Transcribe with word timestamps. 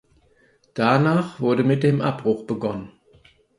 Danach 0.73 1.39
wurde 1.41 1.63
mit 1.63 1.83
dem 1.83 2.01
Abbruch 2.01 2.47
begonnen. 2.47 2.91